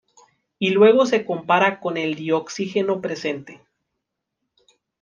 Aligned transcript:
Y 0.57 0.71
luego 0.71 1.05
se 1.05 1.25
compara 1.25 1.79
con 1.79 1.95
el 1.95 2.15
dioxígeno 2.15 3.01
presente. 3.01 3.61